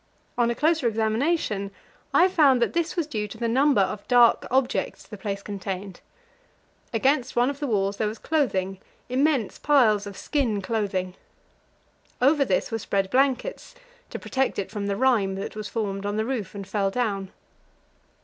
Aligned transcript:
On 0.35 0.49
a 0.49 0.55
closer 0.55 0.87
examination, 0.87 1.69
I 2.11 2.27
found 2.27 2.59
that 2.59 2.73
this 2.73 2.95
was 2.95 3.05
due 3.05 3.27
to 3.27 3.37
the 3.37 3.47
number 3.47 3.81
of 3.81 4.07
dark 4.07 4.47
objects 4.49 5.03
the 5.05 5.15
place 5.15 5.43
contained. 5.43 6.01
Against 6.91 7.35
one 7.35 7.51
of 7.51 7.59
the 7.59 7.67
walls 7.67 7.97
there 7.97 8.07
was 8.07 8.17
clothing 8.17 8.79
immense 9.09 9.59
piles 9.59 10.07
of 10.07 10.17
skin 10.17 10.59
clothing. 10.59 11.13
Over 12.19 12.43
this 12.43 12.71
were 12.71 12.79
spread 12.79 13.11
blankets 13.11 13.75
to 14.09 14.17
protect 14.17 14.57
it 14.57 14.71
from 14.71 14.87
the 14.87 14.95
rime 14.97 15.35
that 15.35 15.55
was 15.55 15.69
formed 15.69 16.07
on 16.07 16.15
the 16.17 16.25
roof 16.25 16.55
and 16.55 16.67
fell 16.67 16.89
down. 16.89 17.31